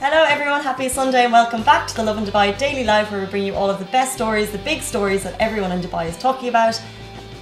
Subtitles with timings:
[0.00, 0.62] Hello, everyone.
[0.62, 3.56] Happy Sunday, and welcome back to the Lovin Dubai Daily Live, where we bring you
[3.56, 6.76] all of the best stories, the big stories that everyone in Dubai is talking about.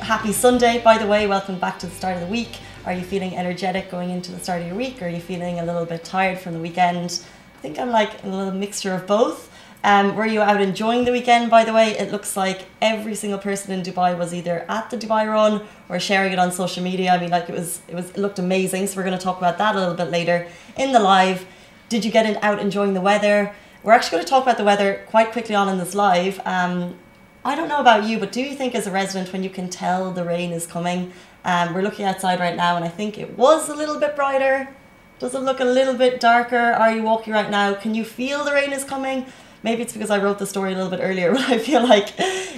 [0.00, 1.26] Happy Sunday, by the way.
[1.26, 2.56] Welcome back to the start of the week.
[2.86, 5.02] Are you feeling energetic going into the start of your week?
[5.02, 7.22] Or are you feeling a little bit tired from the weekend?
[7.56, 9.52] I think I'm like a little mixture of both.
[9.84, 11.90] Um, were you out enjoying the weekend, by the way?
[11.90, 15.60] It looks like every single person in Dubai was either at the Dubai Run
[15.90, 17.10] or sharing it on social media.
[17.12, 18.86] I mean, like it was, it was, it looked amazing.
[18.86, 20.46] So we're going to talk about that a little bit later
[20.78, 21.44] in the live.
[21.88, 23.54] Did you get out enjoying the weather?
[23.84, 26.40] We're actually going to talk about the weather quite quickly on in this live.
[26.44, 26.96] Um,
[27.44, 29.70] I don't know about you, but do you think as a resident, when you can
[29.70, 31.12] tell the rain is coming,
[31.44, 34.68] um, we're looking outside right now and I think it was a little bit brighter.
[35.20, 36.56] Does it look a little bit darker?
[36.56, 37.74] Are you walking right now?
[37.74, 39.24] Can you feel the rain is coming?
[39.62, 42.12] Maybe it's because I wrote the story a little bit earlier, but I feel like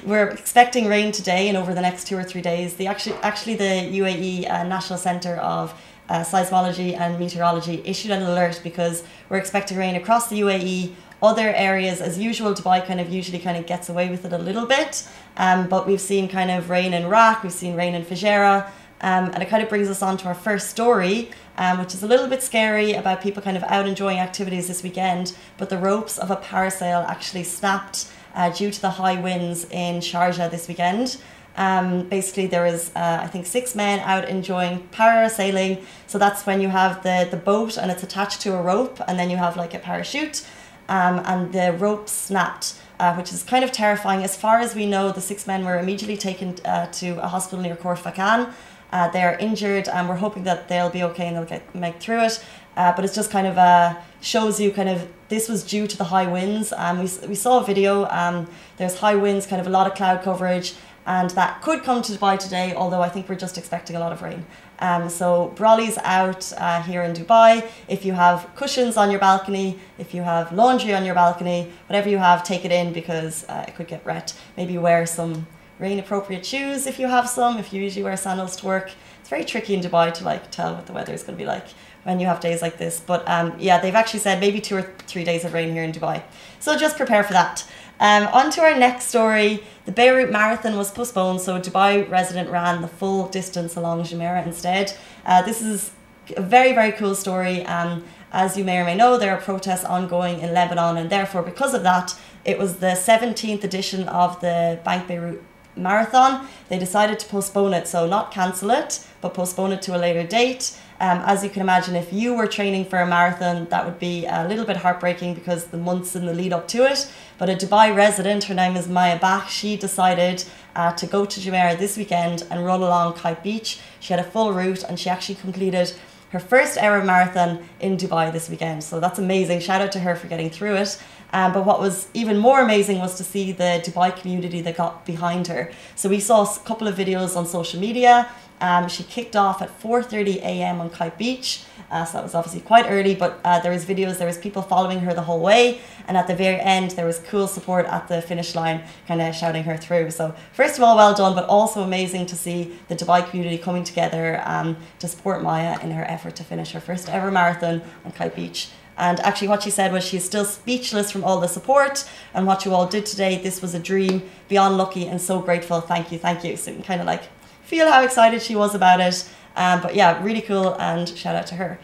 [0.05, 2.77] we're expecting rain today and over the next two or three days.
[2.77, 8.23] The actually, actually the UAE uh, National Centre of uh, Seismology and Meteorology issued an
[8.23, 10.95] alert because we're expecting rain across the UAE.
[11.21, 14.39] Other areas, as usual, Dubai kind of usually kind of gets away with it a
[14.39, 18.05] little bit, um, but we've seen kind of rain in RAK, we've seen rain in
[18.05, 21.95] Fujairah, um, and it kind of brings us on to our first story, um, which
[21.95, 25.37] is a little bit scary about people kind of out enjoying activities this weekend.
[25.57, 29.97] But the ropes of a parasail actually snapped uh, due to the high winds in
[30.01, 31.21] Sharjah this weekend.
[31.59, 35.85] Um, basically, there was, uh, I think, six men out enjoying parasailing.
[36.07, 39.19] So that's when you have the, the boat and it's attached to a rope, and
[39.19, 40.47] then you have like a parachute,
[40.89, 42.75] um, and the rope snapped.
[43.01, 44.25] Uh, which is kind of terrifying.
[44.25, 47.63] As far as we know, the six men were immediately taken uh, to a hospital
[47.63, 48.53] near Khor Fakkan.
[48.91, 52.23] Uh, they're injured, and we're hoping that they'll be okay and they'll get make through
[52.25, 52.45] it.
[52.77, 55.97] Uh, but it's just kind of uh, shows you kind of this was due to
[55.97, 56.73] the high winds.
[56.73, 58.07] Um, we, we saw a video.
[58.07, 58.49] Um,
[58.79, 60.75] there's high winds, kind of a lot of cloud coverage,
[61.09, 62.75] and that could come to Dubai today.
[62.75, 64.45] Although I think we're just expecting a lot of rain.
[64.81, 67.67] Um, so brolly's out uh, here in Dubai.
[67.89, 72.11] If you have cushions on your balcony, if you have laundry on your balcony, whatever
[72.11, 74.39] you have, take it in because uh, it could get wet.
[74.59, 75.47] Maybe wear some
[75.79, 77.57] rain appropriate shoes if you have some.
[77.57, 80.75] If you usually wear sandals to work, it's very tricky in Dubai to like tell
[80.75, 81.69] what the weather is going to be like
[82.05, 83.01] when you have days like this.
[83.01, 85.93] But um, yeah, they've actually said maybe two or three days of rain here in
[85.93, 86.23] Dubai.
[86.61, 87.67] So just prepare for that.
[88.01, 89.63] Um, on to our next story.
[89.87, 94.47] The Beirut Marathon was postponed, so a Dubai resident ran the full distance along Jumeirah
[94.47, 94.97] instead.
[95.27, 95.91] Uh, this is
[96.37, 97.65] a very, very cool story.
[97.67, 101.43] Um, as you may or may know, there are protests ongoing in Lebanon, and therefore,
[101.43, 102.15] because of that,
[102.45, 105.43] it was the 17th edition of the Bank Beirut
[105.75, 106.47] Marathon.
[106.69, 110.25] They decided to postpone it, so not cancel it, but postpone it to a later
[110.25, 110.79] date.
[111.01, 114.27] Um, as you can imagine, if you were training for a marathon, that would be
[114.27, 117.11] a little bit heartbreaking because the months in the lead up to it.
[117.39, 120.43] But a Dubai resident, her name is Maya Bach, she decided
[120.75, 123.79] uh, to go to Jumeirah this weekend and run along Kite Beach.
[124.01, 125.93] She had a full route and she actually completed
[126.31, 128.83] her first ever marathon in Dubai this weekend.
[128.83, 129.61] So that's amazing.
[129.61, 131.01] Shout out to her for getting through it.
[131.33, 135.07] Um, but what was even more amazing was to see the Dubai community that got
[135.07, 135.71] behind her.
[135.95, 138.29] So we saw a couple of videos on social media.
[138.61, 140.81] Um, she kicked off at 4:30 a.m.
[140.81, 143.15] on Kite Beach, uh, so that was obviously quite early.
[143.15, 146.27] But uh, there was videos, there was people following her the whole way, and at
[146.27, 149.77] the very end, there was cool support at the finish line, kind of shouting her
[149.77, 150.11] through.
[150.11, 153.85] So first of all, well done, but also amazing to see the Dubai community coming
[153.85, 158.13] together um, to support Maya in her effort to finish her first ever marathon on
[158.13, 158.71] Kite Beach.
[158.99, 162.05] And actually, what she said was she's still speechless from all the support
[162.35, 163.41] and what you all did today.
[163.41, 165.81] This was a dream, beyond lucky, and so grateful.
[165.81, 166.57] Thank you, thank you.
[166.57, 167.23] So you kind of like
[167.63, 169.29] feel how excited she was about it.
[169.55, 171.79] Um, but yeah, really cool, and shout out to her.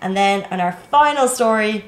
[0.00, 1.86] And then on our final story,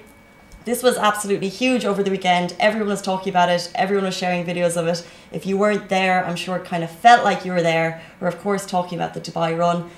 [0.65, 2.55] this was absolutely huge over the weekend.
[2.59, 3.71] Everyone was talking about it.
[3.75, 5.07] Everyone was sharing videos of it.
[5.33, 8.03] If you weren't there, I'm sure it kind of felt like you were there.
[8.21, 9.91] We're of course talking about the Dubai Run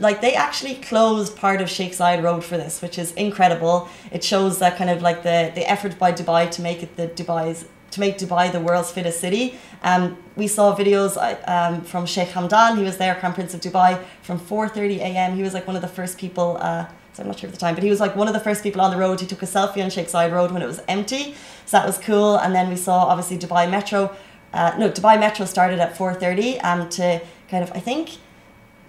[0.00, 3.88] like they actually closed part of Sheikh Zayed Road for this, which is incredible.
[4.10, 7.08] It shows that kind of like the the effort by Dubai to make it the
[7.08, 9.58] Dubai's to make Dubai the world's fittest city.
[9.82, 11.16] Um, we saw videos
[11.48, 12.78] um, from Sheikh Hamdan.
[12.78, 15.36] He was there, Crown Prince of Dubai, from 4:30 a.m.
[15.36, 16.56] He was like one of the first people.
[16.60, 18.40] Uh, so I'm not sure of the time, but he was like one of the
[18.40, 19.20] first people on the road.
[19.20, 21.34] He took a selfie on Sheikh Zayed Road when it was empty,
[21.66, 22.36] so that was cool.
[22.36, 24.14] And then we saw obviously Dubai Metro.
[24.52, 28.18] Uh, no, Dubai Metro started at 4:30 um, to kind of I think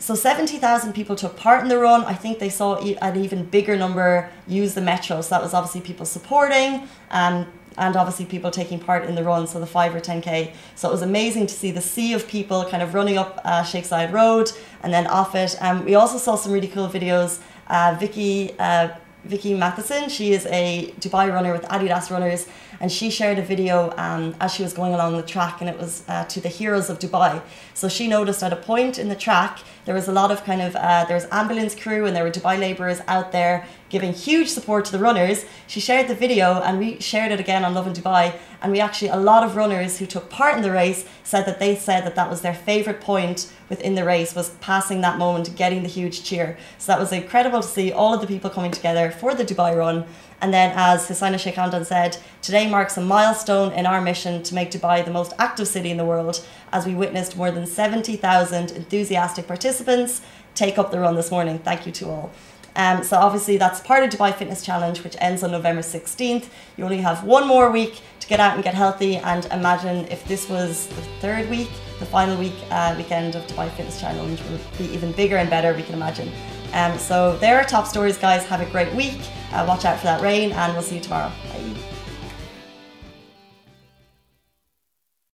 [0.01, 2.03] so 70,000 people took part in the run.
[2.06, 5.21] I think they saw an even bigger number use the metro.
[5.21, 7.45] So that was obviously people supporting um,
[7.77, 10.53] and obviously people taking part in the run, so the 5 or 10k.
[10.75, 13.62] So it was amazing to see the sea of people kind of running up uh,
[13.62, 14.51] Zayed Road
[14.81, 15.56] and then off it.
[15.62, 17.39] Um, we also saw some really cool videos.
[17.68, 18.89] Uh, Vicky, uh,
[19.23, 22.47] Vicky Matheson, she is a Dubai runner with Adidas Runners
[22.79, 25.77] and she shared a video um, as she was going along the track, and it
[25.77, 27.39] was uh, to the heroes of Dubai.
[27.75, 30.62] So she noticed at a point in the track there was a lot of kind
[30.62, 34.47] of uh, there was ambulance crew and there were Dubai labourers out there giving huge
[34.47, 35.45] support to the runners.
[35.67, 38.33] She shared the video and we shared it again on Lovin Dubai.
[38.61, 41.59] And we actually, a lot of runners who took part in the race said that
[41.59, 45.55] they said that that was their favourite point within the race was passing that moment,
[45.55, 46.57] getting the huge cheer.
[46.77, 49.75] So that was incredible to see all of the people coming together for the Dubai
[49.75, 50.05] run.
[50.39, 54.41] And then, as His Highness Sheikh Hamdan said, today marks a milestone in our mission
[54.43, 57.67] to make Dubai the most active city in the world, as we witnessed more than
[57.67, 60.21] 70,000 enthusiastic participants
[60.55, 61.59] take up the run this morning.
[61.59, 62.31] Thank you to all.
[62.75, 66.45] Um, so obviously that's part of Dubai Fitness Challenge, which ends on November 16th.
[66.77, 69.18] You only have one more week to get out and get healthy.
[69.18, 71.69] And imagine if this was the third week,
[72.00, 75.73] the final week uh, weekend of Dubai Fitness Challenge would be even bigger and better.
[75.73, 76.31] We can imagine.
[76.73, 78.45] Um, so there are top stories, guys.
[78.45, 79.19] Have a great week.
[79.51, 81.31] Uh, watch out for that rain, and we'll see you tomorrow.
[81.50, 82.00] Bye.